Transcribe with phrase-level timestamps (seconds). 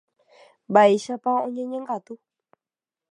[0.69, 2.13] Mba'éichapa oñeñongatu.